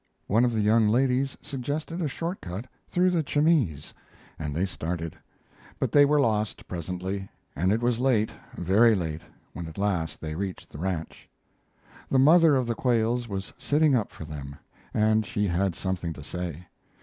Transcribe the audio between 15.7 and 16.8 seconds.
something to say.